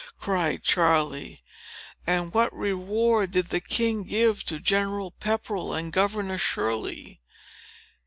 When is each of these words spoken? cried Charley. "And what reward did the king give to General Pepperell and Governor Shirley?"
cried 0.19 0.63
Charley. 0.63 1.43
"And 2.07 2.33
what 2.33 2.51
reward 2.55 3.29
did 3.29 3.49
the 3.49 3.59
king 3.61 4.01
give 4.01 4.43
to 4.45 4.59
General 4.59 5.11
Pepperell 5.11 5.75
and 5.75 5.93
Governor 5.93 6.39
Shirley?" 6.39 7.21